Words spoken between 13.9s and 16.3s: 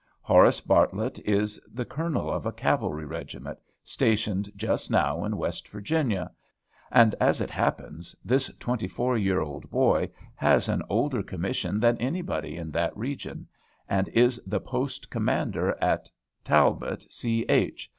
is the Post Commander at